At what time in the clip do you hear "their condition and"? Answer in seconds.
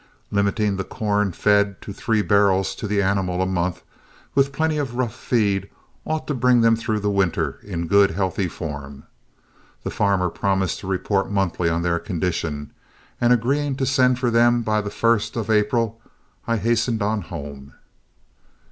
11.83-13.31